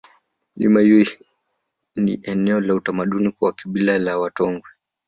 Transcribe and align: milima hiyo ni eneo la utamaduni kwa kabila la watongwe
milima 0.55 0.79
hiyo 0.81 1.05
ni 1.95 2.19
eneo 2.23 2.61
la 2.61 2.73
utamaduni 2.75 3.31
kwa 3.31 3.53
kabila 3.53 3.97
la 3.99 4.17
watongwe 4.17 4.69